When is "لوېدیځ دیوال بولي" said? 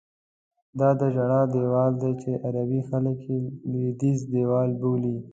3.71-5.15